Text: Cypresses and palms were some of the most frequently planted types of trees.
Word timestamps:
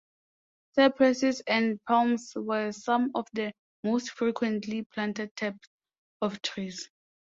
Cypresses 0.73 1.41
and 1.45 1.79
palms 1.85 2.33
were 2.35 2.71
some 2.71 3.11
of 3.13 3.27
the 3.33 3.53
most 3.83 4.09
frequently 4.09 4.81
planted 4.95 5.35
types 5.35 5.69
of 6.23 6.41
trees. 6.41 6.89